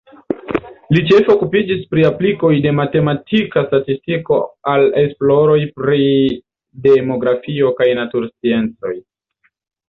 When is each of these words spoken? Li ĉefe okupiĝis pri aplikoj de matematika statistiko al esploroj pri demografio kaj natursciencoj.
Li 0.95 1.01
ĉefe 1.09 1.29
okupiĝis 1.33 1.83
pri 1.91 2.05
aplikoj 2.07 2.49
de 2.65 2.71
matematika 2.77 3.63
statistiko 3.67 4.39
al 4.73 4.87
esploroj 5.03 5.59
pri 5.83 6.01
demografio 6.89 7.71
kaj 7.83 7.89
natursciencoj. 8.03 8.97